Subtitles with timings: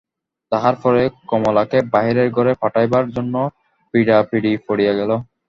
[0.51, 3.35] তাহার পরে কমলাকে বাহিরের ঘরে পাঠাইবার জন্য
[3.93, 5.11] পীড়াপীড়ি পড়িয়া গেল।